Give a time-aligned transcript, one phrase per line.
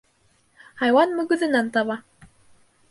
[0.81, 2.01] Хайуан мөгөҙөнән таба.